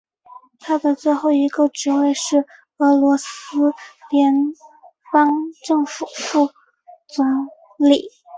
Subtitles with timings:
[0.59, 3.27] 他的最后一个职位是俄罗斯
[4.09, 4.33] 联
[5.13, 5.29] 邦
[5.63, 6.47] 政府副
[7.07, 7.23] 总
[7.77, 8.09] 理。